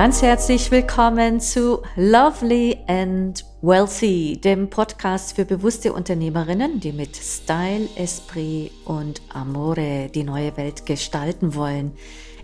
[0.00, 7.86] Ganz herzlich willkommen zu Lovely and Wealthy, dem Podcast für bewusste Unternehmerinnen, die mit Style,
[7.96, 11.92] Esprit und Amore die neue Welt gestalten wollen.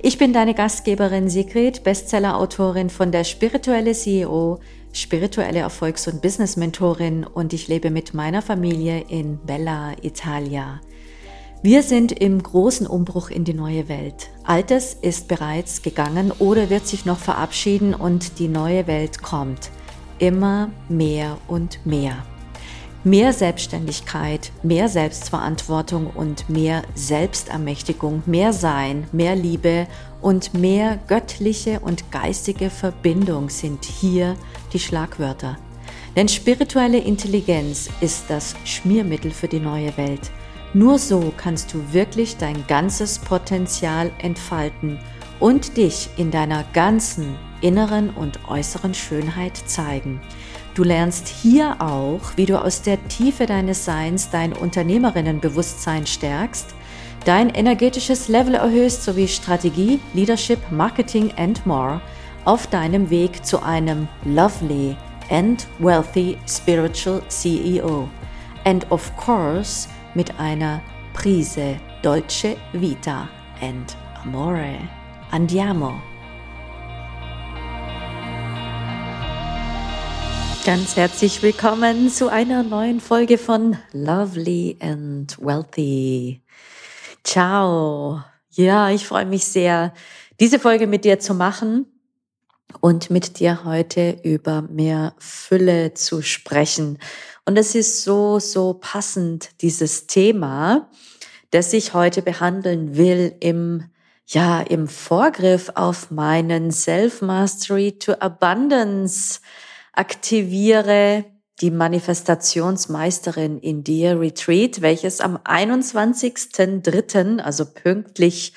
[0.03, 4.61] Ich bin deine Gastgeberin Sigrid, Bestseller-Autorin von der Spirituelle CEO,
[4.93, 10.83] spirituelle Erfolgs- und Business-Mentorin und ich lebe mit meiner Familie in Bella, Italia.
[11.63, 14.29] Wir sind im großen Umbruch in die neue Welt.
[14.45, 19.71] Altes ist bereits gegangen oder wird sich noch verabschieden und die neue Welt kommt.
[20.19, 22.25] Immer mehr und mehr.
[23.05, 29.87] Mehr Selbstständigkeit, mehr Selbstverantwortung und mehr Selbstermächtigung, mehr Sein, mehr Liebe
[30.21, 34.37] und mehr göttliche und geistige Verbindung sind hier
[34.73, 35.57] die Schlagwörter.
[36.17, 40.31] Denn spirituelle Intelligenz ist das Schmiermittel für die neue Welt.
[40.77, 44.99] Nur so kannst du wirklich dein ganzes Potenzial entfalten
[45.41, 50.21] und dich in deiner ganzen inneren und äußeren Schönheit zeigen.
[50.75, 56.75] Du lernst hier auch, wie du aus der Tiefe deines Seins dein Unternehmerinnenbewusstsein stärkst,
[57.25, 62.03] dein energetisches Level erhöhst sowie Strategie, Leadership, Marketing and more
[62.45, 64.95] auf deinem Weg zu einem lovely
[65.31, 68.11] and wealthy spiritual CEO.
[68.67, 73.29] And of course, mit einer Prise Dolce Vita
[73.61, 74.79] and Amore.
[75.31, 75.93] Andiamo!
[80.65, 86.43] Ganz herzlich willkommen zu einer neuen Folge von Lovely and Wealthy.
[87.23, 88.23] Ciao.
[88.53, 89.93] Ja, ich freue mich sehr,
[90.41, 91.85] diese Folge mit dir zu machen
[92.81, 96.99] und mit dir heute über mehr Fülle zu sprechen.
[97.47, 100.91] Und es ist so, so passend, dieses Thema,
[101.53, 103.85] das ich heute behandeln will im,
[104.27, 109.39] ja, im Vorgriff auf meinen Self-Mastery to Abundance
[109.93, 111.25] aktiviere
[111.61, 118.55] die Manifestationsmeisterin in dir Retreat, welches am 21.03., also pünktlich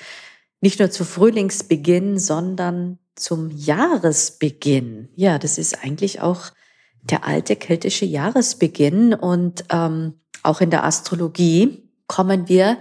[0.60, 5.10] nicht nur zu Frühlingsbeginn, sondern zum Jahresbeginn.
[5.14, 6.50] Ja, das ist eigentlich auch
[7.02, 12.78] der alte keltische Jahresbeginn und ähm, auch in der Astrologie kommen wir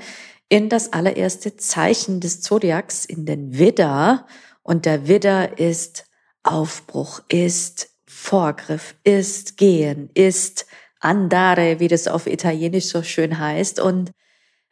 [0.50, 4.26] in das allererste Zeichen des Zodiacs, in den Widder.
[4.64, 6.06] Und der Widder ist
[6.44, 10.66] Aufbruch, ist Vorgriff, ist Gehen, ist
[11.00, 13.80] Andare, wie das auf Italienisch so schön heißt.
[13.80, 14.12] Und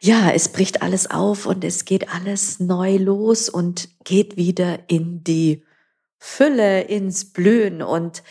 [0.02, 5.24] ja, es bricht alles auf und es geht alles neu los und geht wieder in
[5.24, 5.64] die
[6.18, 7.82] Fülle, ins Blühen.
[7.82, 8.24] Und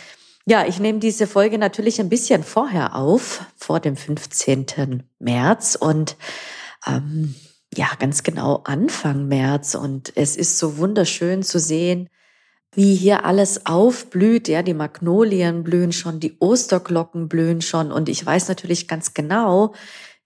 [0.48, 5.02] ja, ich nehme diese Folge natürlich ein bisschen vorher auf, vor dem 15.
[5.18, 6.16] März und
[6.86, 7.34] ähm,
[7.74, 9.74] ja, ganz genau Anfang März.
[9.74, 12.08] Und es ist so wunderschön zu sehen,
[12.72, 14.46] wie hier alles aufblüht.
[14.46, 17.90] Ja, die Magnolien blühen schon, die Osterglocken blühen schon.
[17.90, 19.74] Und ich weiß natürlich ganz genau,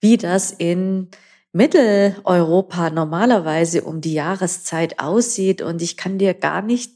[0.01, 1.09] wie das in
[1.51, 5.63] Mitteleuropa normalerweise um die Jahreszeit aussieht.
[5.63, 6.91] Und ich kann dir gar nicht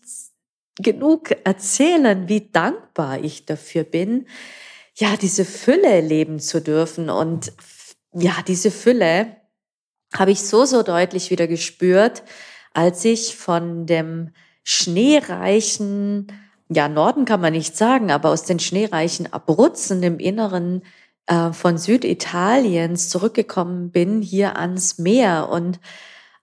[0.78, 4.28] genug erzählen, wie dankbar ich dafür bin,
[4.96, 7.10] ja, diese Fülle leben zu dürfen.
[7.10, 7.54] Und
[8.14, 9.36] ja, diese Fülle
[10.16, 12.24] habe ich so, so deutlich wieder gespürt,
[12.74, 14.32] als ich von dem
[14.64, 16.28] schneereichen,
[16.70, 20.82] ja, Norden kann man nicht sagen, aber aus den schneereichen Abruzzen im Inneren
[21.28, 25.80] äh, von Süditaliens zurückgekommen bin, hier ans Meer und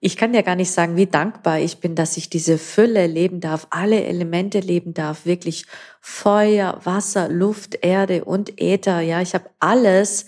[0.05, 3.39] ich kann ja gar nicht sagen, wie dankbar ich bin, dass ich diese Fülle leben
[3.39, 5.65] darf, alle Elemente leben darf, wirklich
[6.01, 9.01] Feuer, Wasser, Luft, Erde und Äther.
[9.01, 10.27] Ja, ich habe alles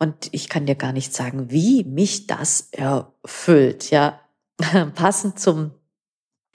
[0.00, 3.90] und ich kann dir gar nicht sagen, wie mich das erfüllt.
[3.90, 4.18] Ja,
[4.96, 5.70] passend zum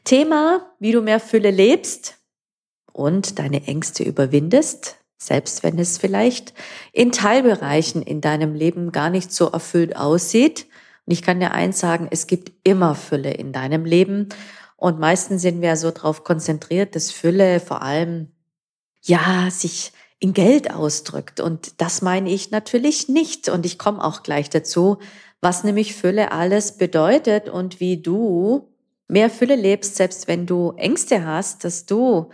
[0.04, 2.18] Thema, wie du mehr Fülle lebst
[2.92, 6.54] und deine Ängste überwindest, selbst wenn es vielleicht
[6.92, 10.66] in Teilbereichen in deinem Leben gar nicht so erfüllt aussieht.
[11.10, 14.30] Und ich kann dir eins sagen, es gibt immer Fülle in deinem Leben.
[14.78, 18.28] Und meistens sind wir so darauf konzentriert, dass Fülle vor allem,
[19.02, 21.40] ja, sich in Geld ausdrückt.
[21.40, 23.50] Und das meine ich natürlich nicht.
[23.50, 25.00] Und ich komme auch gleich dazu,
[25.42, 28.70] was nämlich Fülle alles bedeutet und wie du
[29.08, 32.30] mehr Fülle lebst, selbst wenn du Ängste hast, dass du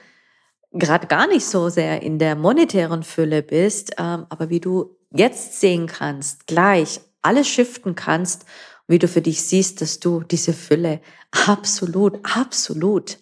[0.74, 5.62] gerade gar nicht so sehr in der monetären Fülle bist, ähm, aber wie du jetzt
[5.62, 8.46] sehen kannst, gleich alles shiften kannst,
[8.88, 11.02] wie du für dich siehst, dass du diese Fülle
[11.32, 13.18] absolut, absolut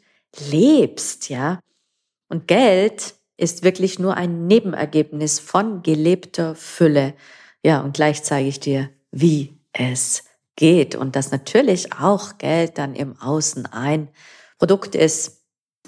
[0.52, 1.60] lebst, ja.
[2.30, 7.14] Und Geld ist wirklich nur ein Nebenergebnis von gelebter Fülle.
[7.64, 10.24] Ja, und gleich zeige ich dir, wie es
[10.56, 14.10] geht und dass natürlich auch Geld dann im Außen ein
[14.60, 15.42] Produkt ist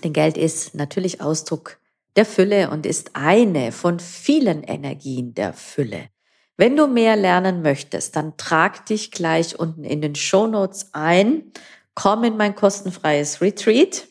[0.03, 1.79] Denn Geld ist natürlich Ausdruck
[2.15, 6.09] der Fülle und ist eine von vielen Energien der Fülle.
[6.57, 11.51] Wenn du mehr lernen möchtest, dann trag dich gleich unten in den Show Notes ein.
[11.95, 14.07] Komm in mein kostenfreies Retreat.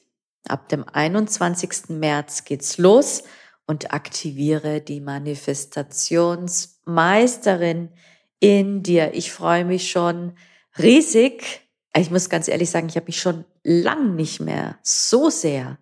[0.46, 1.88] Ab dem 21.
[1.88, 3.22] März geht's los
[3.66, 7.88] und aktiviere die Manifestationsmeisterin
[8.40, 9.14] in dir.
[9.14, 10.36] Ich freue mich schon
[10.78, 11.62] riesig.
[11.96, 15.78] Ich muss ganz ehrlich sagen, ich habe mich schon lang nicht mehr so sehr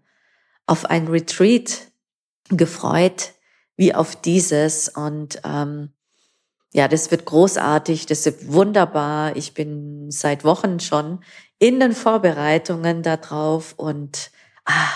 [0.66, 1.90] auf ein Retreat
[2.50, 3.32] gefreut
[3.76, 4.88] wie auf dieses.
[4.88, 5.92] Und ähm,
[6.72, 9.36] ja, das wird großartig, das wird wunderbar.
[9.36, 11.22] Ich bin seit Wochen schon
[11.58, 14.30] in den Vorbereitungen darauf und
[14.64, 14.90] ah,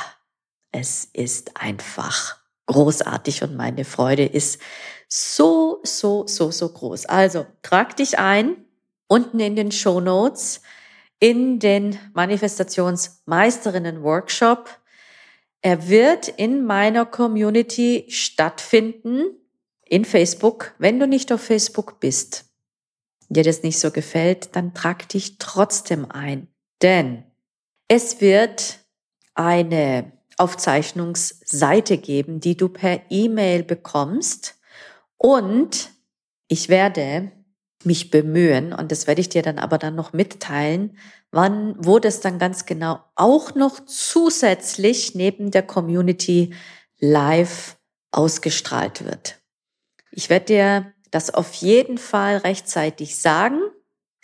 [0.72, 2.36] es ist einfach
[2.66, 4.60] großartig und meine Freude ist
[5.08, 7.06] so, so, so, so groß.
[7.06, 8.56] Also trag dich ein
[9.06, 10.62] unten in den Show Notes
[11.18, 14.68] in den Manifestationsmeisterinnen Workshop.
[15.62, 19.26] Er wird in meiner Community stattfinden
[19.88, 20.74] in Facebook.
[20.78, 22.46] Wenn du nicht auf Facebook bist,
[23.28, 26.48] dir das nicht so gefällt, dann trag dich trotzdem ein.
[26.82, 27.24] Denn
[27.88, 28.80] es wird
[29.34, 34.58] eine Aufzeichnungsseite geben, die du per E-Mail bekommst.
[35.16, 35.90] Und
[36.48, 37.32] ich werde
[37.84, 40.98] mich bemühen, und das werde ich dir dann aber dann noch mitteilen,
[41.30, 46.54] wann, wo das dann ganz genau auch noch zusätzlich neben der Community
[46.98, 47.76] live
[48.10, 49.38] ausgestrahlt wird.
[50.16, 53.60] Ich werde dir das auf jeden Fall rechtzeitig sagen.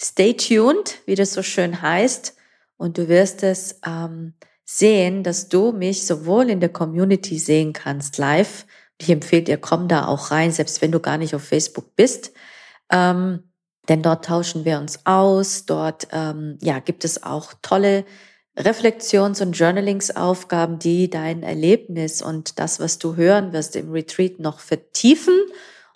[0.00, 2.34] Stay tuned, wie das so schön heißt,
[2.78, 4.32] und du wirst es ähm,
[4.64, 8.64] sehen, dass du mich sowohl in der Community sehen kannst live.
[8.98, 12.32] Ich empfehle dir, komm da auch rein, selbst wenn du gar nicht auf Facebook bist.
[12.90, 13.52] Ähm,
[13.90, 15.66] denn dort tauschen wir uns aus.
[15.66, 18.06] Dort ähm, ja, gibt es auch tolle
[18.56, 24.58] Reflexions- und Journalingsaufgaben, die dein Erlebnis und das, was du hören wirst im Retreat noch
[24.58, 25.38] vertiefen.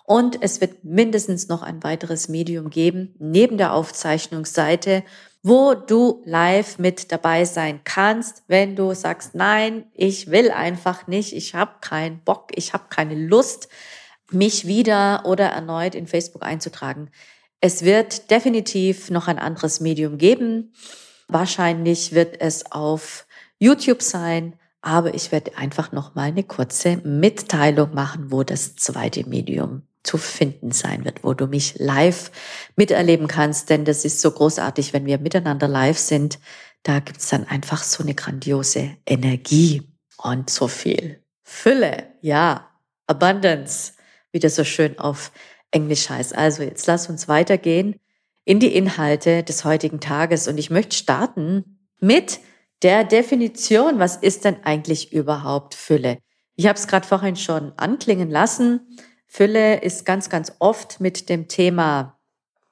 [0.07, 5.03] Und es wird mindestens noch ein weiteres Medium geben, neben der Aufzeichnungsseite,
[5.43, 11.33] wo du live mit dabei sein kannst, wenn du sagst, nein, ich will einfach nicht,
[11.33, 13.69] ich habe keinen Bock, ich habe keine Lust,
[14.31, 17.11] mich wieder oder erneut in Facebook einzutragen.
[17.61, 20.73] Es wird definitiv noch ein anderes Medium geben.
[21.27, 23.27] Wahrscheinlich wird es auf
[23.59, 29.29] YouTube sein, aber ich werde einfach noch mal eine kurze Mitteilung machen, wo das zweite
[29.29, 32.31] Medium zu finden sein wird, wo du mich live
[32.77, 36.39] miterleben kannst, denn das ist so großartig, wenn wir miteinander live sind.
[36.83, 39.83] Da gibt's dann einfach so eine grandiose Energie
[40.19, 42.71] und so viel Fülle, ja,
[43.07, 43.93] Abundance,
[44.33, 45.33] wie das so schön auf
[45.71, 46.37] Englisch heißt.
[46.37, 48.01] Also jetzt lass uns weitergehen
[48.45, 52.41] in die Inhalte des heutigen Tages und ich möchte starten mit
[52.83, 56.19] der Definition, was ist denn eigentlich überhaupt Fülle?
[56.55, 58.99] Ich habe es gerade vorhin schon anklingen lassen.
[59.27, 62.19] Fülle ist ganz, ganz oft mit dem Thema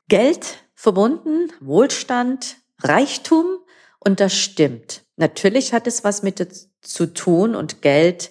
[0.08, 3.58] Geld verbunden, Wohlstand, Reichtum
[3.98, 5.02] und das stimmt.
[5.16, 8.30] Natürlich hat es was mit zu tun und Geld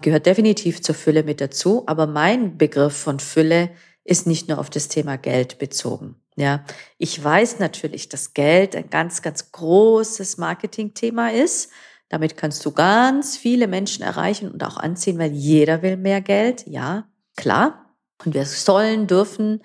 [0.00, 3.70] gehört definitiv zur Fülle mit dazu, aber mein Begriff von Fülle
[4.04, 6.16] ist nicht nur auf das Thema Geld bezogen.
[6.36, 6.64] Ja,
[6.98, 11.70] ich weiß natürlich, dass Geld ein ganz, ganz großes Marketingthema ist.
[12.08, 16.64] Damit kannst du ganz viele Menschen erreichen und auch anziehen, weil jeder will mehr Geld.
[16.66, 17.94] Ja, klar.
[18.22, 19.62] Und wir sollen, dürfen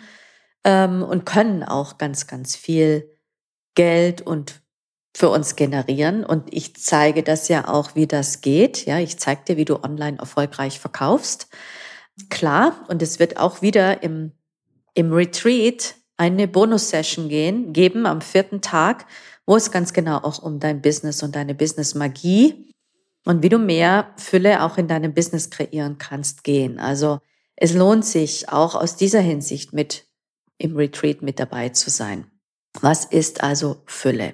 [0.64, 3.10] ähm, und können auch ganz, ganz viel
[3.76, 4.62] Geld und
[5.16, 6.24] für uns generieren.
[6.24, 8.86] Und ich zeige das ja auch, wie das geht.
[8.86, 11.50] Ja, ich zeige dir, wie du online erfolgreich verkaufst.
[12.30, 14.32] Klar, und es wird auch wieder im,
[14.94, 19.06] im Retreat eine Bonus-Session gehen, geben am vierten Tag,
[19.46, 22.74] wo es ganz genau auch um dein Business und deine Business-Magie
[23.26, 26.80] und wie du mehr Fülle auch in deinem Business kreieren kannst, gehen.
[26.80, 27.20] Also
[27.56, 30.06] es lohnt sich auch aus dieser Hinsicht mit
[30.58, 32.28] im Retreat mit dabei zu sein.
[32.80, 34.34] Was ist also Fülle?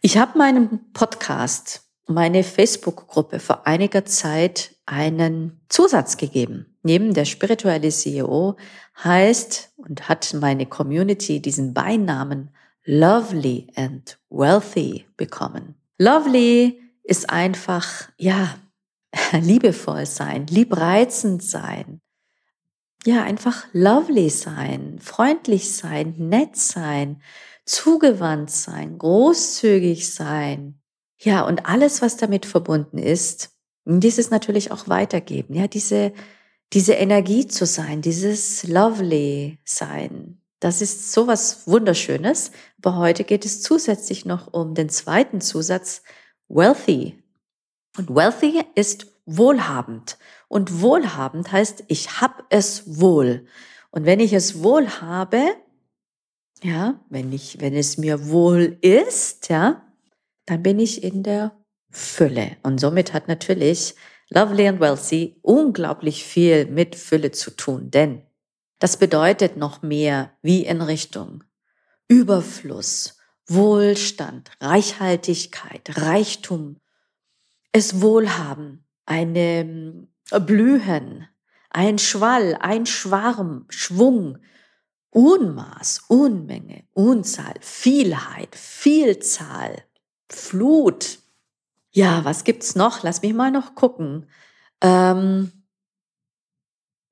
[0.00, 7.88] Ich habe meinem Podcast, meine Facebook-Gruppe vor einiger Zeit einen Zusatz gegeben neben der spirituelle
[7.88, 8.56] CEO
[9.02, 12.50] heißt und hat meine Community diesen Beinamen
[12.84, 15.74] Lovely and Wealthy bekommen.
[15.98, 18.54] Lovely ist einfach, ja,
[19.32, 22.00] liebevoll sein, liebreizend sein.
[23.06, 27.22] Ja, einfach lovely sein, freundlich sein, nett sein,
[27.66, 30.80] zugewandt sein, großzügig sein.
[31.18, 33.50] Ja, und alles, was damit verbunden ist,
[33.84, 35.54] dieses natürlich auch weitergeben.
[35.54, 36.12] Ja, diese
[36.74, 40.40] diese Energie zu sein, dieses lovely sein.
[40.58, 42.50] Das ist sowas Wunderschönes.
[42.82, 46.02] Aber heute geht es zusätzlich noch um den zweiten Zusatz,
[46.48, 47.22] wealthy
[47.96, 50.18] Und wealthy ist wohlhabend.
[50.48, 53.46] Und wohlhabend heißt, ich hab es wohl.
[53.90, 55.42] Und wenn ich es wohl habe,
[56.62, 59.82] ja, wenn ich, wenn es mir wohl ist, ja,
[60.46, 61.52] dann bin ich in der
[61.90, 62.56] Fülle.
[62.62, 63.94] Und somit hat natürlich
[64.30, 68.22] Lovely and Wealthy unglaublich viel mit Fülle zu tun, denn
[68.78, 71.44] das bedeutet noch mehr wie in Richtung
[72.08, 76.80] Überfluss, Wohlstand, Reichhaltigkeit, Reichtum,
[77.72, 81.28] es Wohlhaben, eine Blühen,
[81.70, 84.38] ein Schwall, ein Schwarm, Schwung,
[85.10, 89.84] Unmaß, Unmenge, Unzahl, Vielheit, Vielzahl,
[90.28, 91.18] Flut.
[91.90, 93.02] Ja, was gibt's noch?
[93.02, 94.28] Lass mich mal noch gucken.
[94.80, 95.52] Ähm,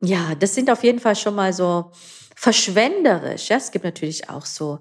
[0.01, 1.93] ja, das sind auf jeden Fall schon mal so
[2.35, 3.51] verschwenderisch.
[3.51, 4.81] Ja, es gibt natürlich auch so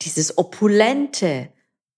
[0.00, 1.52] dieses opulente,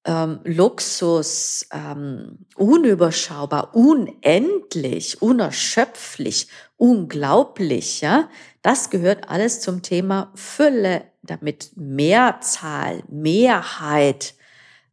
[0.04, 8.28] ähm, Luxus, ähm, unüberschaubar, unendlich, unerschöpflich, unglaublich, ja.
[8.62, 14.34] Das gehört alles zum Thema Fülle, damit Mehrzahl, Mehrheit,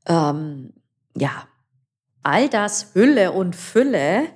[0.08, 0.74] ähm,
[1.16, 1.48] ja,
[2.24, 4.28] all das Hülle und Fülle,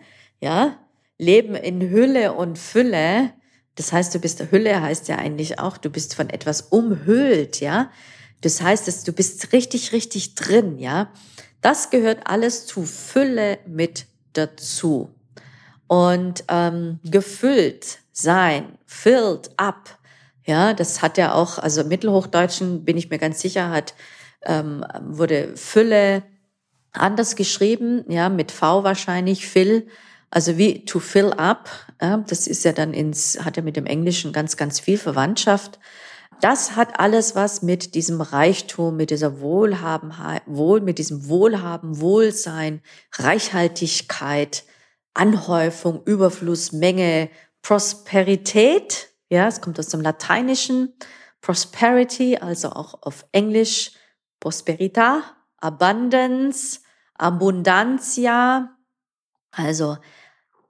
[0.42, 0.78] ja,
[1.18, 3.32] Leben in Hülle und Fülle.
[3.76, 7.92] Das heißt, du bist Hülle heißt ja eigentlich auch, du bist von etwas umhüllt, ja.
[8.42, 11.12] Das heißt, dass du bist richtig, richtig drin, ja.
[11.62, 15.10] Das gehört alles zu Fülle mit dazu.
[15.88, 19.98] Und ähm, gefüllt sein, filled up,
[20.46, 23.96] ja, das hat ja auch, also im Mittelhochdeutschen bin ich mir ganz sicher, hat
[24.46, 26.24] ähm, wurde Fülle
[26.92, 29.88] anders geschrieben, ja, mit V wahrscheinlich, fill,
[30.30, 31.70] also wie to fill up,
[32.02, 35.80] ja, das ist ja dann ins, hat ja mit dem Englischen ganz, ganz viel Verwandtschaft.
[36.42, 42.82] Das hat alles was mit diesem Reichtum, mit dieser Wohlhabenheit, wohl, mit diesem Wohlhaben, Wohlsein,
[43.14, 44.66] Reichhaltigkeit,
[45.14, 47.30] Anhäufung, Überfluss, Menge,
[47.62, 49.10] Prosperität.
[49.30, 50.94] Ja, es kommt aus dem Lateinischen.
[51.42, 53.92] Prosperity, also auch auf Englisch
[54.40, 55.22] Prosperita,
[55.58, 56.80] Abundance,
[57.14, 58.76] Abundantia.
[59.52, 59.98] Also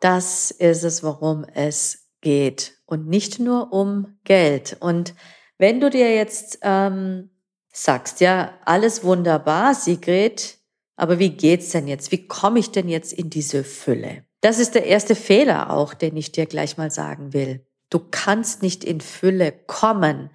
[0.01, 4.77] das ist es, worum es geht und nicht nur um Geld.
[4.79, 5.13] Und
[5.57, 7.29] wenn du dir jetzt ähm,
[7.71, 10.57] sagst, ja, alles wunderbar, Sigrid,
[10.95, 12.11] aber wie geht's denn jetzt?
[12.11, 14.25] Wie komme ich denn jetzt in diese Fülle?
[14.41, 17.65] Das ist der erste Fehler auch, den ich dir gleich mal sagen will.
[17.89, 20.29] Du kannst nicht in Fülle kommen.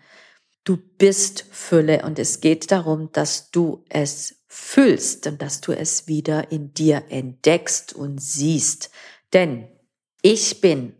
[0.64, 6.06] Du bist Fülle und es geht darum, dass du es fühlst und dass du es
[6.08, 8.90] wieder in dir entdeckst und siehst.
[9.32, 9.68] Denn
[10.22, 10.94] ich bin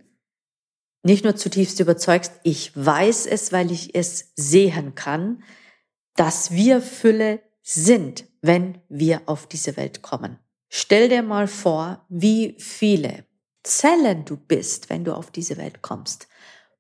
[1.03, 5.43] nicht nur zutiefst überzeugt, ich weiß es, weil ich es sehen kann,
[6.15, 10.39] dass wir Fülle sind, wenn wir auf diese Welt kommen.
[10.69, 13.25] Stell dir mal vor, wie viele
[13.63, 16.29] Zellen du bist, wenn du auf diese Welt kommst.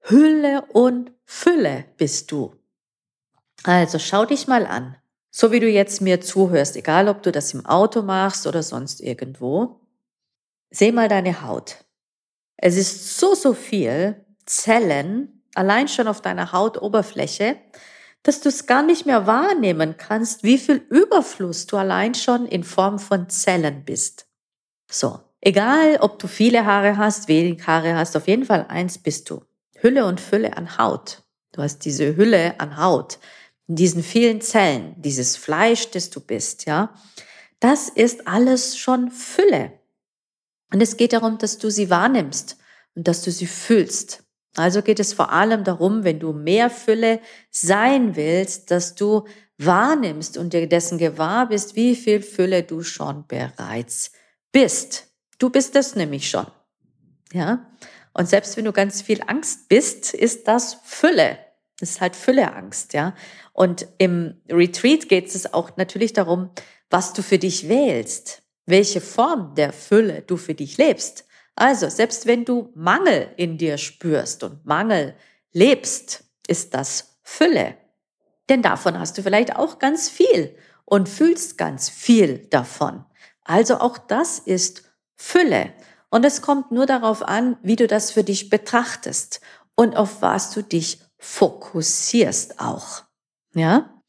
[0.02, 2.54] Hülle und Fülle bist du.
[3.64, 4.96] Also schau dich mal an,
[5.30, 9.00] so wie du jetzt mir zuhörst, egal ob du das im Auto machst oder sonst
[9.00, 9.80] irgendwo.
[10.70, 11.84] Seh mal deine Haut.
[12.62, 17.56] Es ist so, so viel Zellen, allein schon auf deiner Hautoberfläche,
[18.22, 22.62] dass du es gar nicht mehr wahrnehmen kannst, wie viel Überfluss du allein schon in
[22.62, 24.26] Form von Zellen bist.
[24.90, 29.30] So, egal ob du viele Haare hast, wenig Haare hast, auf jeden Fall eins bist
[29.30, 29.42] du.
[29.76, 31.22] Hülle und Fülle an Haut.
[31.52, 33.18] Du hast diese Hülle an Haut,
[33.68, 36.92] in diesen vielen Zellen, dieses Fleisch, das du bist, ja.
[37.58, 39.79] Das ist alles schon Fülle.
[40.72, 42.56] Und es geht darum, dass du sie wahrnimmst
[42.94, 44.24] und dass du sie fühlst.
[44.56, 49.26] Also geht es vor allem darum, wenn du mehr Fülle sein willst, dass du
[49.58, 54.12] wahrnimmst und dir dessen gewahr bist, wie viel Fülle du schon bereits
[54.52, 55.08] bist.
[55.38, 56.46] Du bist es nämlich schon.
[57.32, 57.70] Ja?
[58.12, 61.38] Und selbst wenn du ganz viel Angst bist, ist das Fülle.
[61.78, 63.14] Das ist halt Fülleangst, ja.
[63.52, 66.50] Und im Retreat geht es auch natürlich darum,
[66.90, 68.39] was du für dich wählst
[68.70, 71.24] welche Form der Fülle du für dich lebst.
[71.54, 75.14] Also, selbst wenn du Mangel in dir spürst und Mangel
[75.52, 77.76] lebst, ist das Fülle.
[78.48, 83.04] Denn davon hast du vielleicht auch ganz viel und fühlst ganz viel davon.
[83.44, 84.82] Also auch das ist
[85.14, 85.72] Fülle.
[86.10, 89.40] Und es kommt nur darauf an, wie du das für dich betrachtest
[89.76, 93.04] und auf was du dich fokussierst auch.
[93.54, 94.02] Ja?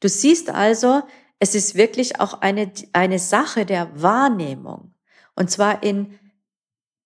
[0.00, 1.02] Du siehst also,
[1.38, 4.94] es ist wirklich auch eine, eine Sache der Wahrnehmung.
[5.34, 6.18] Und zwar in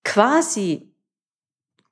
[0.04, 0.94] quasi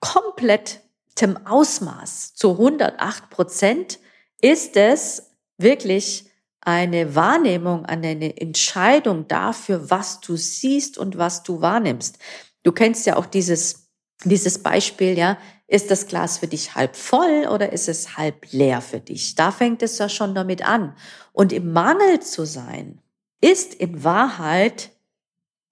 [0.01, 3.99] komplettem Ausmaß zu 108 Prozent
[4.41, 6.31] ist es wirklich
[6.61, 12.19] eine Wahrnehmung, eine Entscheidung dafür, was du siehst und was du wahrnimmst.
[12.63, 13.91] Du kennst ja auch dieses,
[14.25, 15.39] dieses Beispiel, ja.
[15.69, 19.35] Ist das Glas für dich halb voll oder ist es halb leer für dich?
[19.35, 20.97] Da fängt es ja schon damit an.
[21.33, 23.03] Und im Mangel zu sein,
[23.43, 24.91] ist in Wahrheit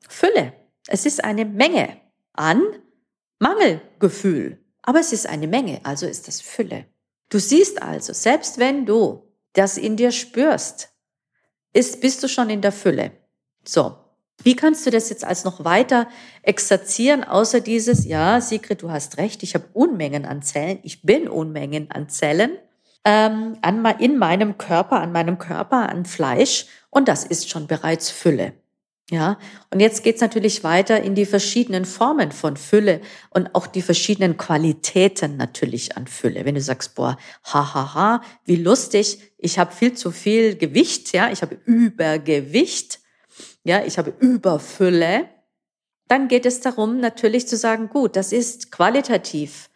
[0.07, 0.53] Fülle.
[0.87, 1.97] Es ist eine Menge
[2.35, 2.63] an
[3.39, 4.63] Mangelgefühl.
[4.83, 6.85] Aber es ist eine Menge, also ist das Fülle.
[7.31, 10.91] Du siehst also, selbst wenn du das in dir spürst,
[11.73, 13.13] ist, bist du schon in der Fülle.
[13.65, 13.97] So.
[14.43, 16.09] Wie kannst du das jetzt als noch weiter
[16.43, 21.29] exerzieren, außer dieses, ja, Sigrid, du hast recht, ich habe Unmengen an Zellen, ich bin
[21.29, 22.59] Unmengen an Zellen
[23.07, 28.11] ähm, an, in meinem Körper, an meinem Körper, an Fleisch und das ist schon bereits
[28.11, 28.53] Fülle.
[29.09, 29.39] Ja,
[29.71, 33.01] und jetzt geht's natürlich weiter in die verschiedenen Formen von Fülle
[33.31, 36.45] und auch die verschiedenen Qualitäten natürlich an Fülle.
[36.45, 41.13] Wenn du sagst, boah, hahaha, ha, ha, wie lustig, ich habe viel zu viel Gewicht,
[41.13, 42.99] ja, ich habe Übergewicht,
[43.67, 45.29] ja, ich habe Überfülle,
[46.07, 49.71] dann geht es darum, natürlich zu sagen, gut, das ist qualitativ,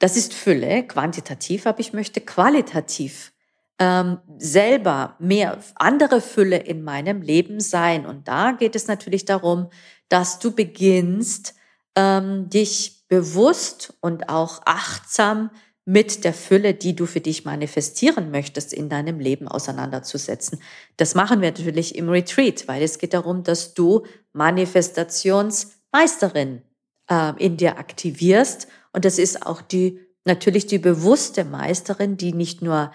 [0.00, 3.32] das ist Fülle, quantitativ, aber ich möchte qualitativ.
[3.78, 8.06] Ähm, selber mehr andere Fülle in meinem Leben sein.
[8.06, 9.68] Und da geht es natürlich darum,
[10.08, 11.54] dass du beginnst,
[11.94, 15.50] ähm, dich bewusst und auch achtsam
[15.88, 20.60] mit der Fülle, die du für dich manifestieren möchtest, in deinem Leben auseinanderzusetzen.
[20.96, 26.62] Das machen wir natürlich im Retreat, weil es geht darum, dass du Manifestationsmeisterin
[27.08, 28.66] äh, in dir aktivierst.
[28.92, 32.90] Und das ist auch die, natürlich die bewusste Meisterin, die nicht nur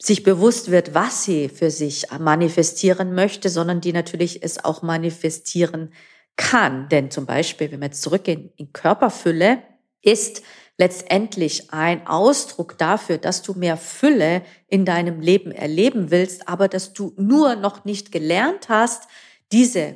[0.00, 5.92] sich bewusst wird, was sie für sich manifestieren möchte, sondern die natürlich es auch manifestieren
[6.34, 6.88] kann.
[6.88, 9.62] Denn zum Beispiel, wenn wir jetzt zurückgehen in Körperfülle,
[10.02, 10.42] ist
[10.82, 16.92] letztendlich ein Ausdruck dafür, dass du mehr Fülle in deinem Leben erleben willst, aber dass
[16.92, 19.04] du nur noch nicht gelernt hast,
[19.52, 19.94] diese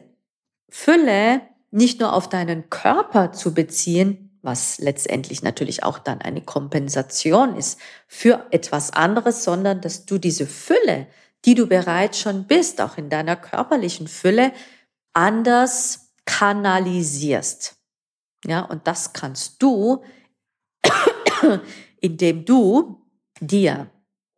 [0.69, 1.41] Fülle
[1.73, 7.81] nicht nur auf deinen Körper zu beziehen, was letztendlich natürlich auch dann eine Kompensation ist
[8.07, 11.09] für etwas anderes, sondern dass du diese Fülle,
[11.45, 14.53] die du bereits schon bist, auch in deiner körperlichen Fülle,
[15.15, 17.75] anders kanalisierst.
[18.45, 20.05] Ja, und das kannst du,
[22.01, 23.03] indem du
[23.41, 23.91] dir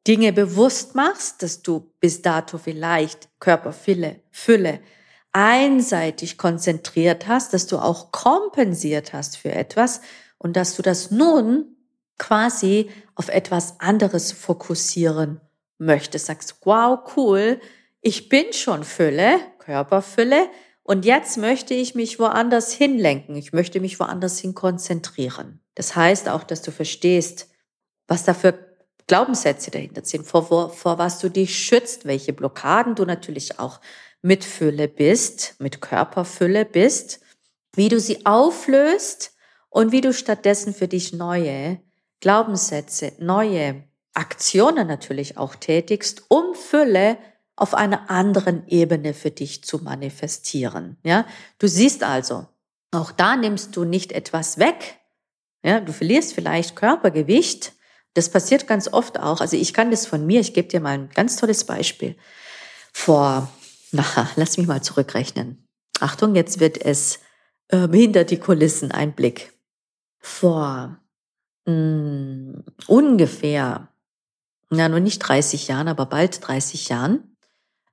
[0.07, 4.81] Dinge bewusst machst, dass du bis dato vielleicht Körperfülle, Fülle
[5.33, 10.01] einseitig konzentriert hast, dass du auch kompensiert hast für etwas
[10.39, 11.77] und dass du das nun
[12.19, 15.41] quasi auf etwas anderes fokussieren
[15.77, 16.27] möchtest.
[16.27, 17.61] Sagst, wow, cool,
[18.01, 20.49] ich bin schon Fülle, Körperfülle,
[20.89, 23.37] und jetzt möchte ich mich woanders hinlenken.
[23.37, 25.61] Ich möchte mich woanders hin konzentrieren.
[25.75, 27.51] Das heißt auch, dass du verstehst,
[28.07, 28.59] was da für
[29.07, 33.83] Glaubenssätze dahinter sind, vor, vor, vor was du dich schützt, welche Blockaden du natürlich auch
[34.23, 37.21] mit Fülle bist, mit Körperfülle bist,
[37.77, 39.35] wie du sie auflöst
[39.69, 41.83] und wie du stattdessen für dich neue
[42.21, 47.19] Glaubenssätze, neue Aktionen natürlich auch tätigst, um Fülle
[47.61, 50.97] auf einer anderen Ebene für dich zu manifestieren.
[51.03, 51.27] Ja,
[51.59, 52.47] du siehst also,
[52.91, 54.99] auch da nimmst du nicht etwas weg.
[55.63, 57.73] Ja, du verlierst vielleicht Körpergewicht.
[58.15, 59.41] Das passiert ganz oft auch.
[59.41, 60.41] Also ich kann das von mir.
[60.41, 62.17] Ich gebe dir mal ein ganz tolles Beispiel.
[62.93, 63.49] Vor
[63.93, 64.05] na,
[64.37, 65.67] lass mich mal zurückrechnen.
[66.01, 67.21] Achtung, jetzt wird es
[67.69, 69.53] äh, hinter die Kulissen ein Blick.
[70.19, 70.99] Vor
[71.67, 73.89] mh, hm, ungefähr,
[74.71, 77.37] na nur nicht 30 Jahren, aber bald 30 Jahren,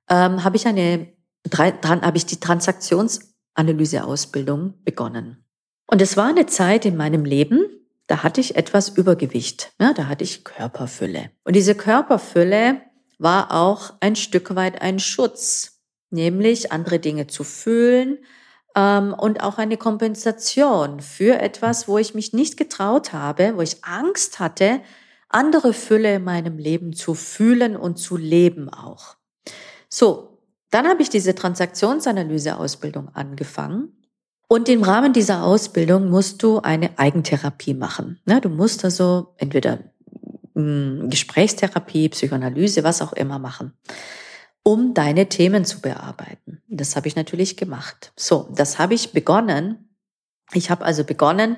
[0.08, 1.14] ähm, habe ich eine
[1.52, 5.44] habe ich die Transaktionsanalyseausbildung begonnen.
[5.86, 7.64] Und es war eine Zeit in meinem Leben,
[8.08, 11.30] da hatte ich etwas Übergewicht, ja, da hatte ich Körperfülle.
[11.44, 12.80] Und diese Körperfülle
[13.18, 15.76] war auch ein Stück weit ein Schutz
[16.10, 18.18] nämlich andere Dinge zu fühlen
[18.74, 23.84] ähm, und auch eine Kompensation für etwas, wo ich mich nicht getraut habe, wo ich
[23.84, 24.80] Angst hatte,
[25.28, 29.16] andere Fülle in meinem Leben zu fühlen und zu leben auch.
[29.88, 30.38] So,
[30.70, 33.92] dann habe ich diese Transaktionsanalyse-Ausbildung angefangen.
[34.48, 38.20] Und im Rahmen dieser Ausbildung musst du eine Eigentherapie machen.
[38.26, 39.80] Ne, du musst also entweder
[40.54, 43.72] hm, Gesprächstherapie, Psychoanalyse, was auch immer machen
[44.66, 46.60] um deine Themen zu bearbeiten.
[46.66, 48.12] Das habe ich natürlich gemacht.
[48.16, 49.96] So, das habe ich begonnen.
[50.54, 51.56] Ich habe also begonnen,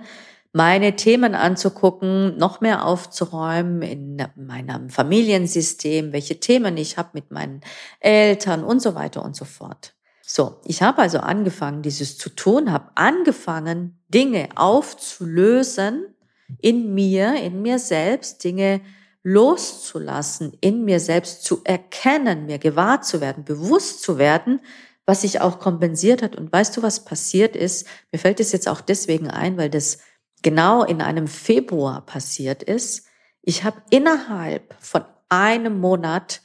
[0.53, 7.61] meine Themen anzugucken, noch mehr aufzuräumen in meinem Familiensystem, welche Themen ich habe mit meinen
[8.01, 9.95] Eltern und so weiter und so fort.
[10.23, 16.15] So, ich habe also angefangen, dieses zu tun, habe angefangen, Dinge aufzulösen
[16.61, 18.81] in mir, in mir selbst, Dinge
[19.23, 24.61] loszulassen, in mir selbst zu erkennen, mir gewahr zu werden, bewusst zu werden,
[25.07, 26.37] was sich auch kompensiert hat.
[26.37, 27.87] Und weißt du, was passiert ist?
[28.13, 29.99] Mir fällt es jetzt auch deswegen ein, weil das
[30.43, 33.07] genau in einem Februar passiert ist.
[33.43, 36.43] Ich habe innerhalb von einem Monat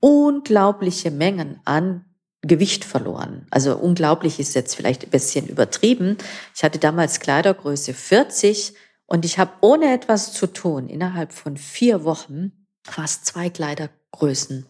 [0.00, 2.04] unglaubliche Mengen an
[2.42, 3.46] Gewicht verloren.
[3.50, 6.16] Also unglaublich ist jetzt vielleicht ein bisschen übertrieben.
[6.54, 8.74] Ich hatte damals Kleidergröße 40
[9.06, 12.52] und ich habe ohne etwas zu tun innerhalb von vier Wochen
[12.84, 14.66] fast zwei Kleidergrößen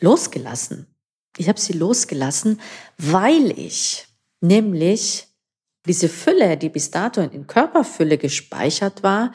[0.00, 0.86] losgelassen.
[1.38, 2.60] Ich habe sie losgelassen,
[2.98, 4.06] weil ich
[4.40, 5.25] nämlich
[5.86, 9.32] diese Fülle, die bis dato in Körperfülle gespeichert war,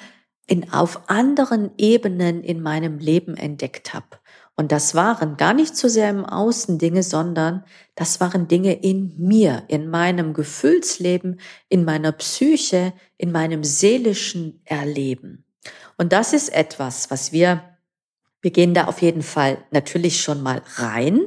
[0.48, 4.18] in, auf anderen Ebenen in meinem Leben entdeckt habe.
[4.58, 7.64] Und das waren gar nicht so sehr im Außen Dinge, sondern
[7.96, 15.46] das waren Dinge in mir, in meinem Gefühlsleben, in meiner Psyche, in meinem seelischen Erleben.
[15.98, 17.64] Und das ist etwas, was wir,
[18.42, 21.22] wir gehen da auf jeden Fall natürlich schon mal rein,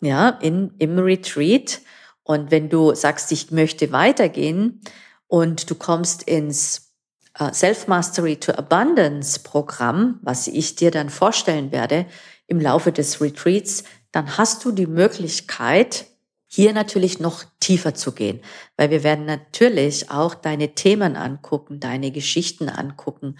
[0.00, 1.80] ja, in, im Retreat.
[2.24, 4.80] Und wenn du sagst, ich möchte weitergehen
[5.28, 6.94] und du kommst ins
[7.38, 12.06] äh, Self-Mastery to Abundance Programm, was ich dir dann vorstellen werde,
[12.46, 16.06] im Laufe des Retreats, dann hast du die Möglichkeit,
[16.46, 18.40] hier natürlich noch tiefer zu gehen,
[18.76, 23.38] weil wir werden natürlich auch deine Themen angucken, deine Geschichten angucken,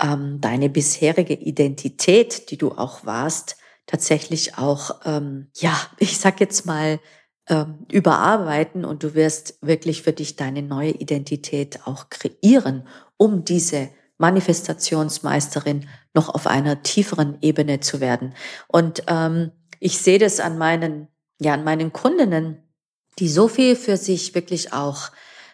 [0.00, 6.64] ähm, deine bisherige Identität, die du auch warst, tatsächlich auch, ähm, ja, ich sag jetzt
[6.64, 7.00] mal,
[7.48, 13.90] ähm, überarbeiten und du wirst wirklich für dich deine neue Identität auch kreieren, um diese
[14.18, 18.34] Manifestationsmeisterin noch auf einer tieferen Ebene zu werden.
[18.68, 21.08] Und ähm, ich sehe das an meinen,
[21.40, 22.62] ja, an meinen Kundinnen,
[23.18, 25.10] die so viel für sich wirklich auch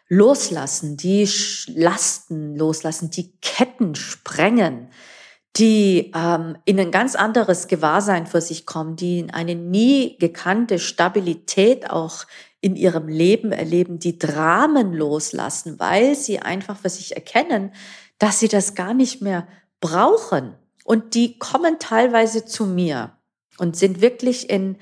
[0.08, 1.28] loslassen, die
[1.68, 4.90] Lasten loslassen, die Ketten sprengen,
[5.56, 10.78] die ähm, in ein ganz anderes Gewahrsein für sich kommen, die in eine nie gekannte
[10.78, 12.24] Stabilität auch
[12.60, 17.72] in ihrem Leben erleben, die Dramen loslassen, weil sie einfach für sich erkennen,
[18.18, 19.48] dass sie das gar nicht mehr
[19.80, 20.54] brauchen.
[20.84, 23.16] Und die kommen teilweise zu mir
[23.58, 24.76] und sind wirklich in,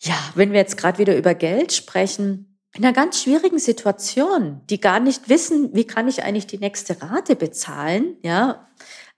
[0.00, 4.80] ja, wenn wir jetzt gerade wieder über Geld sprechen, in einer ganz schwierigen Situation, die
[4.80, 8.68] gar nicht wissen, wie kann ich eigentlich die nächste Rate bezahlen, ja,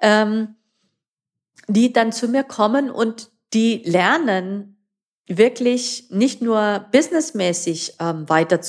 [0.00, 0.56] ähm,
[1.68, 4.76] die dann zu mir kommen und die lernen,
[5.26, 8.60] wirklich nicht nur businessmäßig ähm, weiter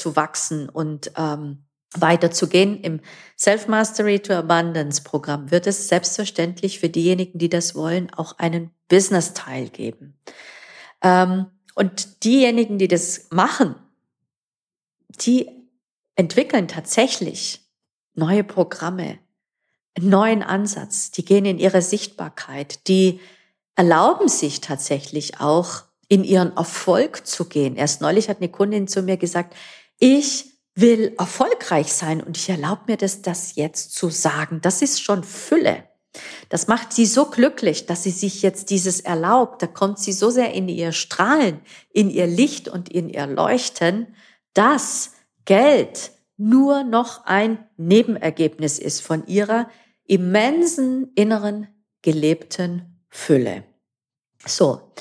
[0.72, 2.80] und ähm, weiterzugehen.
[2.82, 3.02] Im
[3.38, 9.70] Self-Mastery to Abundance Programm wird es selbstverständlich für diejenigen, die das wollen, auch einen Business-Teil
[9.70, 10.18] geben.
[11.02, 13.76] Ähm, und diejenigen, die das machen,
[15.10, 15.50] die
[16.16, 17.68] entwickeln tatsächlich
[18.14, 19.18] neue Programme,
[20.00, 23.20] neuen Ansatz, die gehen in ihre Sichtbarkeit, die
[23.76, 27.76] erlauben sich tatsächlich auch in ihren Erfolg zu gehen.
[27.76, 29.56] Erst neulich hat eine Kundin zu mir gesagt,
[30.00, 34.60] ich will erfolgreich sein und ich erlaube mir das, das jetzt zu sagen.
[34.62, 35.84] Das ist schon Fülle.
[36.50, 39.62] Das macht sie so glücklich, dass sie sich jetzt dieses erlaubt.
[39.62, 41.62] Da kommt sie so sehr in ihr Strahlen,
[41.94, 44.14] in ihr Licht und in ihr Leuchten,
[44.54, 45.12] dass
[45.46, 49.70] Geld nur noch ein Nebenergebnis ist von ihrer
[50.06, 51.68] immensen inneren
[52.02, 53.64] gelebten Fülle.
[54.46, 54.92] So,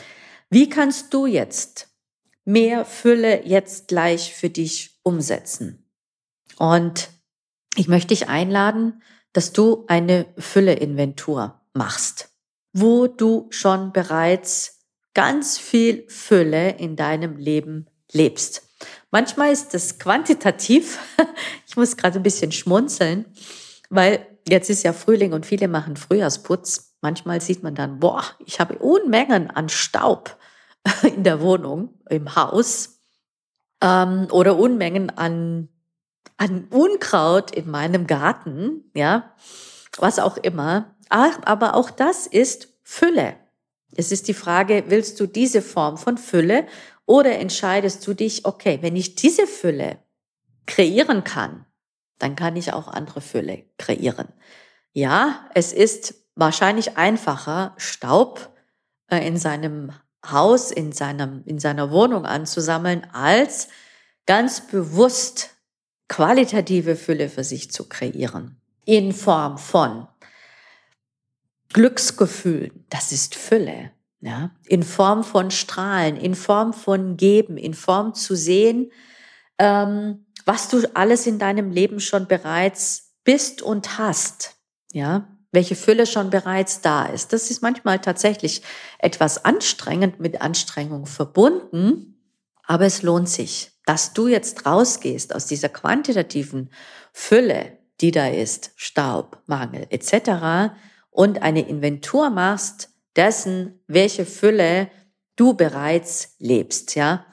[0.50, 1.90] wie kannst du jetzt
[2.44, 5.88] mehr Fülle jetzt gleich für dich umsetzen.
[6.58, 7.10] Und
[7.76, 12.30] ich möchte dich einladen, dass du eine Fülle-Inventur machst,
[12.72, 14.80] wo du schon bereits
[15.14, 18.69] ganz viel Fülle in deinem Leben lebst.
[19.10, 20.98] Manchmal ist es quantitativ.
[21.66, 23.26] Ich muss gerade ein bisschen schmunzeln,
[23.90, 26.96] weil jetzt ist ja Frühling und viele machen Frühjahrsputz.
[27.00, 30.36] Manchmal sieht man dann, boah, ich habe Unmengen an Staub
[31.02, 33.00] in der Wohnung, im Haus
[33.80, 35.68] ähm, oder Unmengen an,
[36.38, 39.32] an Unkraut in meinem Garten, ja,
[39.98, 40.96] was auch immer.
[41.08, 43.36] Aber auch das ist Fülle.
[43.96, 46.66] Es ist die Frage, willst du diese Form von Fülle
[47.10, 49.98] oder entscheidest du dich, okay, wenn ich diese Fülle
[50.66, 51.66] kreieren kann,
[52.18, 54.28] dann kann ich auch andere Fülle kreieren.
[54.92, 58.54] Ja, es ist wahrscheinlich einfacher, Staub
[59.10, 59.92] äh, in seinem
[60.24, 63.66] Haus in, seinem, in seiner Wohnung anzusammeln, als
[64.26, 65.50] ganz bewusst
[66.06, 68.60] qualitative Fülle für sich zu kreieren.
[68.84, 70.06] In Form von
[71.72, 73.90] Glücksgefühlen, das ist Fülle.
[74.20, 74.50] Ja?
[74.66, 78.92] In Form von Strahlen, in Form von Geben, in Form zu sehen,
[79.58, 84.56] ähm, was du alles in deinem Leben schon bereits bist und hast.
[84.92, 87.32] Ja, welche Fülle schon bereits da ist.
[87.32, 88.62] Das ist manchmal tatsächlich
[88.98, 92.20] etwas anstrengend, mit Anstrengung verbunden,
[92.64, 96.70] aber es lohnt sich, dass du jetzt rausgehst aus dieser quantitativen
[97.12, 100.72] Fülle, die da ist, Staub, Mangel etc.
[101.10, 104.90] und eine Inventur machst dessen, welche Fülle
[105.36, 107.26] du bereits lebst, ja,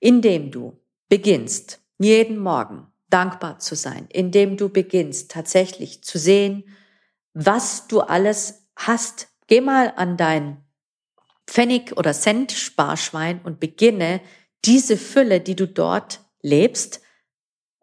[0.00, 6.64] indem du beginnst, jeden Morgen dankbar zu sein, indem du beginnst, tatsächlich zu sehen,
[7.32, 9.28] was du alles hast.
[9.46, 10.64] Geh mal an dein
[11.46, 14.20] Pfennig- oder Cent-Sparschwein und beginne,
[14.64, 17.02] diese Fülle, die du dort lebst,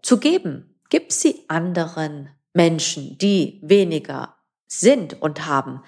[0.02, 0.80] zu geben.
[0.90, 4.36] Gib sie anderen Menschen, die weniger
[4.68, 5.84] sind und haben.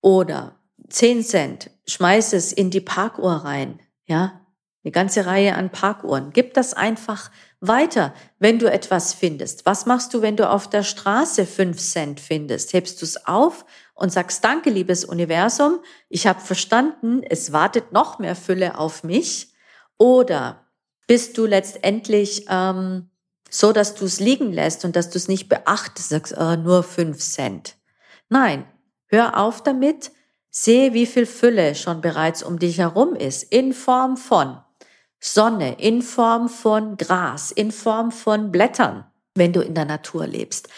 [0.00, 0.57] Oder
[0.88, 3.80] 10 Cent, schmeiß es in die Parkuhr rein.
[4.06, 4.40] Ja,
[4.84, 6.30] eine ganze Reihe an Parkuhren.
[6.32, 9.66] Gib das einfach weiter, wenn du etwas findest.
[9.66, 12.72] Was machst du, wenn du auf der Straße fünf Cent findest?
[12.72, 18.18] Hebst du es auf und sagst, danke, liebes Universum, ich habe verstanden, es wartet noch
[18.18, 19.52] mehr Fülle auf mich?
[19.98, 20.64] Oder
[21.08, 23.10] bist du letztendlich ähm,
[23.50, 26.84] so, dass du es liegen lässt und dass du es nicht beachtest, sagst, äh, nur
[26.84, 27.76] fünf Cent?
[28.28, 28.64] Nein,
[29.06, 30.12] hör auf damit,
[30.50, 34.58] sehe, wie viel Fülle schon bereits um dich herum ist, in Form von
[35.20, 40.68] Sonne in Form von Gras, in Form von Blättern, wenn du in der Natur lebst.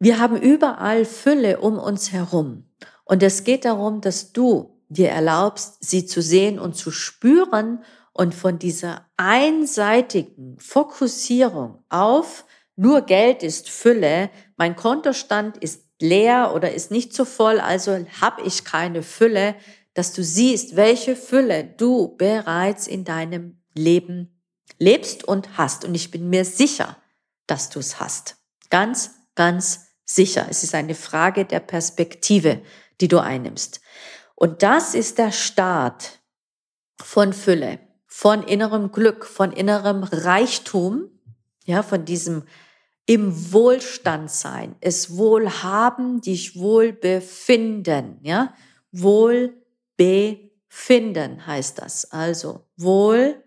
[0.00, 2.64] Wir haben überall Fülle um uns herum.
[3.04, 8.34] Und es geht darum, dass du dir erlaubst, sie zu sehen und zu spüren und
[8.34, 16.90] von dieser einseitigen Fokussierung auf nur Geld ist Fülle, mein Kontostand ist leer oder ist
[16.90, 19.54] nicht so voll, also habe ich keine Fülle,
[19.94, 24.40] dass du siehst, welche Fülle du bereits in deinem Leben
[24.78, 25.84] lebst und hast.
[25.84, 26.96] Und ich bin mir sicher,
[27.46, 28.36] dass du es hast.
[28.70, 30.46] Ganz, ganz sicher.
[30.48, 32.62] Es ist eine Frage der Perspektive,
[33.00, 33.80] die du einnimmst.
[34.34, 36.20] Und das ist der Start
[37.02, 41.10] von Fülle, von innerem Glück, von innerem Reichtum,
[41.64, 42.44] ja, von diesem
[43.08, 48.52] im Wohlstand sein, es wohlhaben, dich wohl befinden, ja,
[48.92, 49.56] wohl
[49.96, 52.12] befinden heißt das.
[52.12, 53.42] Also wohl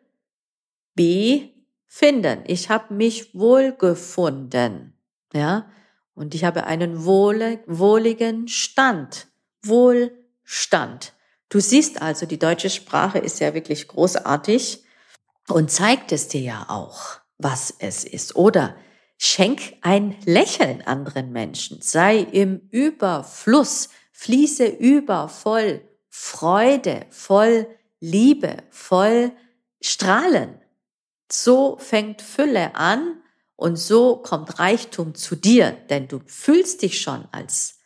[0.95, 2.43] befinden.
[2.47, 4.97] Ich habe mich wohl gefunden.
[5.31, 5.69] Ja,
[6.15, 9.27] und ich habe einen wohligen Stand.
[9.61, 11.13] Wohlstand.
[11.49, 14.83] Du siehst also, die deutsche Sprache ist ja wirklich großartig
[15.49, 18.35] und zeigt es dir ja auch, was es ist.
[18.35, 18.75] Oder
[19.23, 21.79] schenk ein Lächeln anderen Menschen.
[21.79, 27.67] Sei im Überfluss, fließe über voll Freude, voll
[27.99, 29.31] Liebe, voll
[29.79, 30.59] Strahlen.
[31.31, 33.21] So fängt Fülle an
[33.55, 37.77] und so kommt Reichtum zu dir, denn du fühlst dich schon als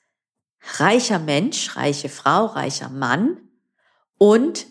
[0.77, 3.41] reicher Mensch, reiche Frau, reicher Mann
[4.17, 4.67] und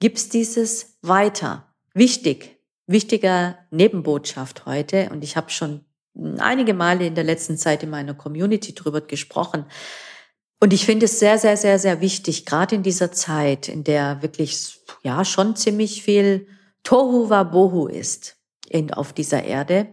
[0.00, 1.72] gibst dieses weiter.
[1.94, 5.84] Wichtig, wichtiger Nebenbotschaft heute und ich habe schon
[6.38, 9.64] einige Male in der letzten Zeit in meiner Community drüber gesprochen.
[10.60, 14.22] Und ich finde es sehr, sehr, sehr, sehr wichtig, gerade in dieser Zeit, in der
[14.22, 16.48] wirklich, ja, schon ziemlich viel
[16.82, 18.36] Tohu Wabohu ist
[18.68, 19.88] in, auf dieser Erde,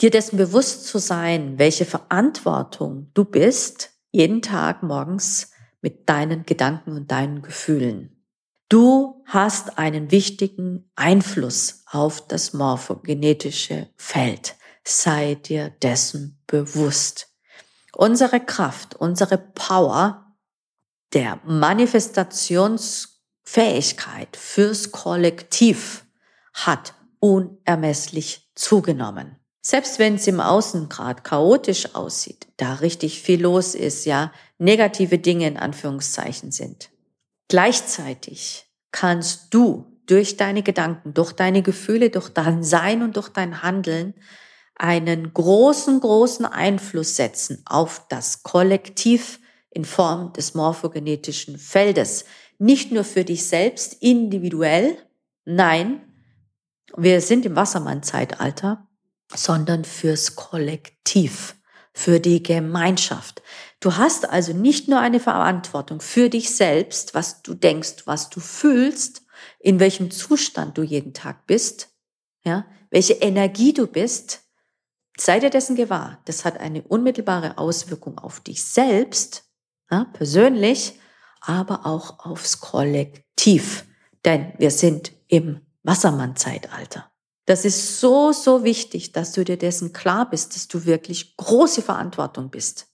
[0.00, 6.92] dir dessen bewusst zu sein, welche Verantwortung du bist, jeden Tag morgens mit deinen Gedanken
[6.92, 8.10] und deinen Gefühlen.
[8.68, 14.56] Du hast einen wichtigen Einfluss auf das morphogenetische Feld.
[14.86, 17.28] Sei dir dessen bewusst
[17.96, 20.36] unsere Kraft, unsere Power
[21.12, 26.04] der Manifestationsfähigkeit fürs Kollektiv
[26.52, 29.36] hat unermesslich zugenommen.
[29.62, 35.18] Selbst wenn es im Außen gerade chaotisch aussieht, da richtig viel los ist, ja, negative
[35.18, 36.90] Dinge in Anführungszeichen sind.
[37.48, 43.62] Gleichzeitig kannst du durch deine Gedanken, durch deine Gefühle, durch dein Sein und durch dein
[43.62, 44.12] Handeln
[44.76, 52.24] einen großen, großen Einfluss setzen auf das Kollektiv in Form des morphogenetischen Feldes.
[52.58, 54.96] Nicht nur für dich selbst individuell,
[55.44, 56.02] nein,
[56.96, 58.86] wir sind im Wassermann-Zeitalter,
[59.34, 61.56] sondern fürs Kollektiv,
[61.92, 63.42] für die Gemeinschaft.
[63.80, 68.40] Du hast also nicht nur eine Verantwortung für dich selbst, was du denkst, was du
[68.40, 69.22] fühlst,
[69.58, 71.90] in welchem Zustand du jeden Tag bist,
[72.44, 74.43] ja, welche Energie du bist,
[75.16, 79.44] sei dir dessen gewahr, das hat eine unmittelbare Auswirkung auf dich selbst,
[79.90, 80.98] ja, persönlich,
[81.40, 83.84] aber auch aufs Kollektiv.
[84.24, 87.10] Denn wir sind im Wassermann-Zeitalter.
[87.46, 91.82] Das ist so, so wichtig, dass du dir dessen klar bist, dass du wirklich große
[91.82, 92.86] Verantwortung bist.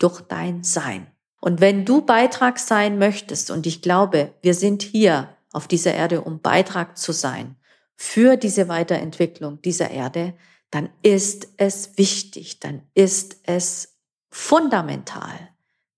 [0.00, 1.06] durch dein Sein.
[1.40, 6.22] Und wenn du Beitrag sein möchtest, und ich glaube, wir sind hier auf dieser Erde,
[6.22, 7.56] um Beitrag zu sein
[7.96, 10.34] für diese Weiterentwicklung dieser Erde,
[10.70, 13.98] dann ist es wichtig, dann ist es
[14.30, 15.50] fundamental,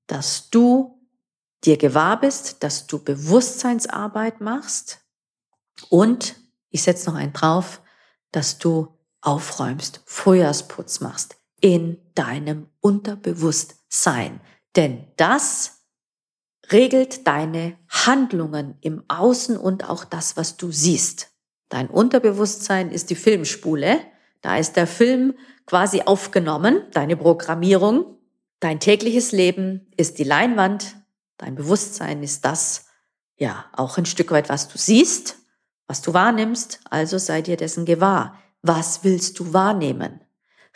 [0.06, 0.98] dass du
[1.64, 5.00] dir gewahr bist, dass du Bewusstseinsarbeit machst
[5.90, 6.36] und
[6.70, 7.82] ich setze noch einen drauf,
[8.30, 14.40] dass du aufräumst, Frühjahrsputz machst in deinem Unterbewusstsein.
[14.74, 15.82] Denn das
[16.70, 21.30] regelt deine Handlungen im Außen und auch das, was du siehst.
[21.68, 24.00] Dein Unterbewusstsein ist die Filmspule.
[24.42, 25.34] Da ist der Film
[25.66, 28.18] quasi aufgenommen, deine Programmierung.
[28.60, 30.96] Dein tägliches Leben ist die Leinwand.
[31.38, 32.86] Dein Bewusstsein ist das,
[33.36, 35.38] ja, auch ein Stück weit, was du siehst,
[35.86, 36.80] was du wahrnimmst.
[36.90, 38.38] Also sei dir dessen gewahr.
[38.62, 40.20] Was willst du wahrnehmen?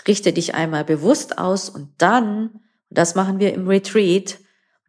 [0.09, 4.38] Richte dich einmal bewusst aus und dann das machen wir im Retreat.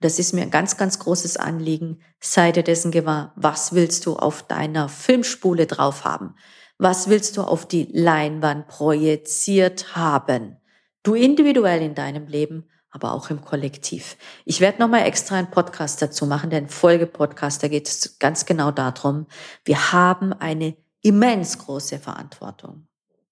[0.02, 2.02] Das ist mir ein ganz, ganz großes Anliegen.
[2.20, 3.34] Sei dir dessen gewahr.
[3.36, 6.36] Was willst du auf deiner Filmspule drauf haben?
[6.78, 10.58] Was willst du auf die Leinwand projiziert haben?
[11.02, 14.18] Du individuell in deinem Leben, aber auch im Kollektiv.
[14.46, 18.72] Ich werde nochmal extra einen Podcast dazu machen, denn Folgepodcast, da geht es ganz genau
[18.72, 19.26] darum.
[19.66, 22.88] Wir haben eine immens große Verantwortung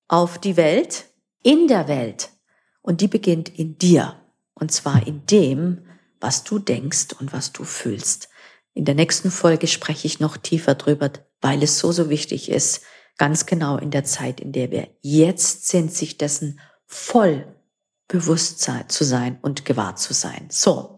[0.08, 1.06] auf die Welt,
[1.44, 2.30] in der Welt.
[2.82, 4.16] Und die beginnt in dir.
[4.54, 5.85] Und zwar in dem,
[6.26, 8.30] was du denkst und was du fühlst.
[8.74, 12.82] In der nächsten Folge spreche ich noch tiefer drüber, weil es so, so wichtig ist,
[13.20, 17.46] ganz genau in der Zeit, in der wir jetzt sind, sich dessen voll
[18.08, 20.48] bewusst zu sein und gewahr zu sein.
[20.50, 20.98] So,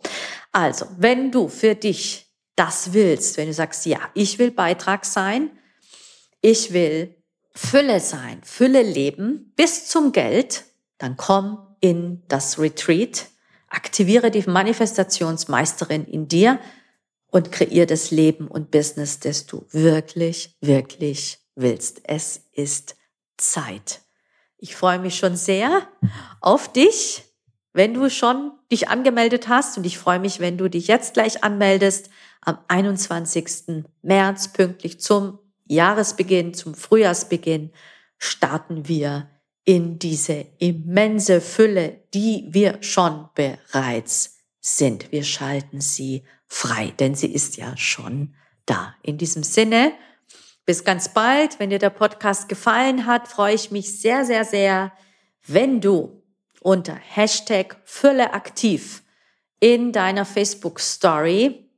[0.54, 5.52] also, wenn du für dich das willst, wenn du sagst, ja, ich will Beitrag sein,
[6.40, 7.18] ich will
[7.54, 10.64] Fülle sein, Fülle leben bis zum Geld,
[11.00, 13.28] dann komm in das Retreat
[13.68, 16.60] Aktiviere die Manifestationsmeisterin in dir
[17.28, 22.02] und kreiere das Leben und Business, das du wirklich, wirklich willst.
[22.04, 22.96] Es ist
[23.38, 24.02] Zeit.
[24.58, 25.88] Ich freue mich schon sehr
[26.42, 27.24] auf dich,
[27.74, 31.44] wenn du schon dich angemeldet hast und ich freue mich, wenn du dich jetzt gleich
[31.44, 32.10] anmeldest
[32.42, 33.86] am 21.
[34.02, 37.72] März pünktlich zum Jahresbeginn, zum Frühjahrsbeginn
[38.18, 39.30] starten wir
[39.68, 45.12] in diese immense Fülle, die wir schon bereits sind.
[45.12, 48.34] Wir schalten sie frei, denn sie ist ja schon
[48.66, 48.96] da.
[49.04, 49.92] In diesem Sinne,
[50.66, 51.60] bis ganz bald.
[51.60, 54.94] Wenn dir der Podcast gefallen hat, freue ich mich sehr, sehr, sehr,
[55.46, 56.24] wenn du
[56.62, 59.04] unter Hashtag Fülle aktiv
[59.60, 61.70] in deiner Facebook Story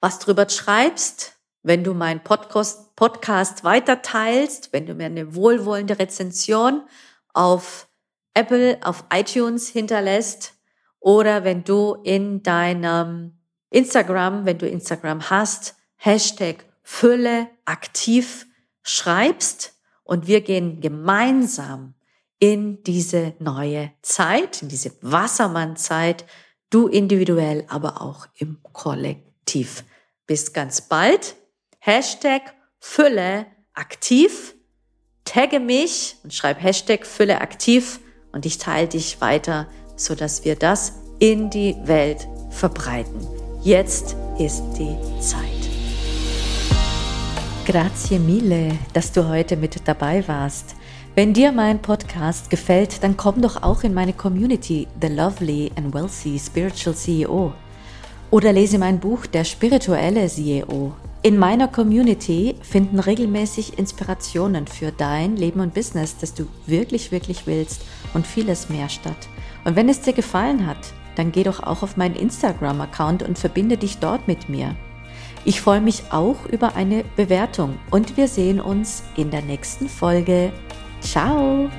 [0.00, 5.98] was drüber schreibst, wenn du meinen Podcast, Podcast weiter teilst, wenn du mir eine wohlwollende
[5.98, 6.84] Rezension
[7.34, 7.88] auf
[8.32, 10.54] Apple, auf iTunes hinterlässt
[11.00, 13.38] oder wenn du in deinem
[13.70, 18.46] Instagram, wenn du Instagram hast, Hashtag Fülle aktiv
[18.82, 21.94] schreibst und wir gehen gemeinsam
[22.38, 26.26] in diese neue Zeit, in diese Wassermann-Zeit,
[26.70, 29.84] du individuell, aber auch im Kollektiv.
[30.26, 31.36] Bis ganz bald.
[31.78, 34.53] Hashtag Fülle aktiv
[35.24, 38.00] tagge mich und schreib Hashtag Fülle aktiv
[38.32, 43.26] und ich teile dich weiter, sodass wir das in die Welt verbreiten.
[43.62, 45.40] Jetzt ist die Zeit.
[47.64, 50.76] Grazie mille, dass du heute mit dabei warst.
[51.14, 55.94] Wenn dir mein Podcast gefällt, dann komm doch auch in meine Community, The Lovely and
[55.94, 57.52] Wealthy Spiritual CEO.
[58.30, 65.36] Oder lese mein Buch Der spirituelle CEO in meiner Community finden regelmäßig Inspirationen für dein
[65.36, 67.80] Leben und Business, das du wirklich, wirklich willst
[68.12, 69.16] und vieles mehr statt.
[69.64, 70.76] Und wenn es dir gefallen hat,
[71.16, 74.76] dann geh doch auch auf meinen Instagram-Account und verbinde dich dort mit mir.
[75.46, 80.52] Ich freue mich auch über eine Bewertung und wir sehen uns in der nächsten Folge.
[81.00, 81.70] Ciao!